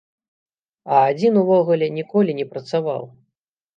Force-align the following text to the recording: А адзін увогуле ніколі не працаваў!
А 0.93 1.01
адзін 1.11 1.37
увогуле 1.43 1.91
ніколі 2.01 2.31
не 2.41 2.45
працаваў! 2.55 3.03